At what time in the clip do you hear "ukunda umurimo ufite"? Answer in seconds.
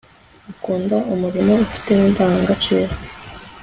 0.51-1.91